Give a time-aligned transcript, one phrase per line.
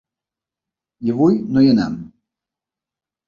[1.07, 1.99] I avui no hi anem.